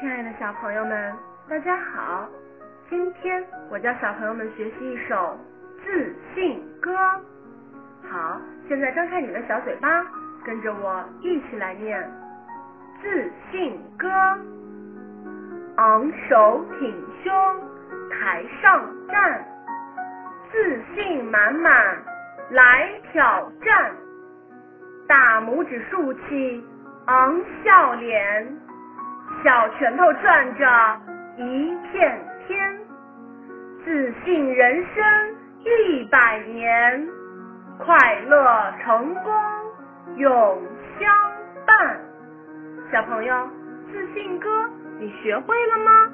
[0.00, 1.14] 亲爱的小朋友们，
[1.46, 2.26] 大家好！
[2.88, 5.38] 今天我教小朋友们学习一首
[5.84, 6.90] 自信歌。
[8.10, 10.02] 好，现在张开你的小嘴巴，
[10.42, 12.02] 跟着我一起来念
[13.02, 14.08] 自信歌。
[15.76, 17.32] 昂首挺胸，
[18.10, 19.44] 台上站，
[20.50, 22.02] 自信满满
[22.48, 23.92] 来挑战。
[25.06, 26.64] 大拇指竖起，
[27.04, 28.56] 昂笑脸。
[29.42, 31.00] 小拳头攥着
[31.38, 32.78] 一片天，
[33.84, 35.04] 自信人生
[35.64, 37.08] 一百年，
[37.78, 39.32] 快乐成功
[40.16, 40.62] 永
[40.98, 41.08] 相
[41.66, 41.98] 伴。
[42.92, 43.48] 小朋友，
[43.90, 44.48] 自信歌
[44.98, 46.12] 你学会了吗？